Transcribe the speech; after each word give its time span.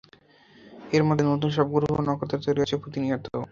এর 0.91 1.03
মধ্যে 1.07 1.23
নতুন 1.25 1.49
সব 1.51 1.67
গ্রহ 1.73 1.91
ও 1.93 2.05
নক্ষত্র 2.07 2.43
তৈরি 2.43 2.59
হচ্ছে 2.61 2.81
প্রতিনিয়ত। 2.83 3.25